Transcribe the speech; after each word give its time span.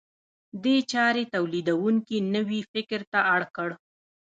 دې 0.63 0.77
چارې 0.91 1.23
تولیدونکي 1.33 2.17
نوي 2.35 2.61
فکر 2.71 2.99
ته 3.11 3.19
اړ 3.33 3.41
کړل. 3.55 3.73